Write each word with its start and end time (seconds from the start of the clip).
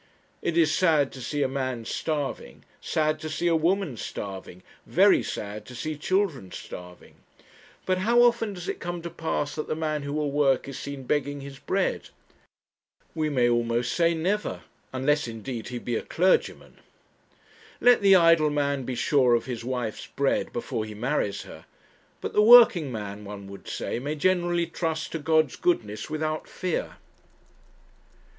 It 0.41 0.57
is 0.57 0.73
sad 0.73 1.11
to 1.11 1.21
see 1.21 1.43
a 1.43 1.47
man 1.47 1.85
starving 1.85 2.65
sad 2.81 3.19
to 3.19 3.29
see 3.29 3.45
a 3.45 3.55
woman 3.55 3.97
starving 3.97 4.63
very 4.87 5.21
sad 5.21 5.63
to 5.67 5.75
see 5.75 5.95
children 5.95 6.51
starving. 6.51 7.17
But 7.85 7.99
how 7.99 8.23
often 8.23 8.53
does 8.53 8.67
it 8.67 8.79
come 8.79 9.03
to 9.03 9.11
pass 9.11 9.53
that 9.53 9.67
the 9.67 9.75
man 9.75 10.01
who 10.01 10.13
will 10.13 10.31
work 10.31 10.67
is 10.67 10.79
seen 10.79 11.03
begging 11.03 11.41
his 11.41 11.59
bread? 11.59 12.09
we 13.13 13.29
may 13.29 13.47
almost 13.47 13.93
say 13.93 14.15
never 14.15 14.63
unless, 14.91 15.27
indeed, 15.27 15.67
he 15.67 15.77
be 15.77 15.95
a 15.95 16.01
clergyman. 16.01 16.79
Let 17.79 18.01
the 18.01 18.15
idle 18.15 18.49
man 18.49 18.85
be 18.85 18.95
sure 18.95 19.35
of 19.35 19.45
his 19.45 19.63
wife's 19.63 20.07
bread 20.07 20.51
before 20.51 20.83
he 20.83 20.95
marries 20.95 21.43
her; 21.43 21.65
but 22.21 22.33
the 22.33 22.41
working 22.41 22.91
man, 22.91 23.23
one 23.23 23.45
would 23.49 23.67
say, 23.67 23.99
may 23.99 24.15
generally 24.15 24.65
trust 24.65 25.11
to 25.11 25.19
God's 25.19 25.55
goodness 25.55 26.09
without 26.09 26.47
fear. 26.47 26.95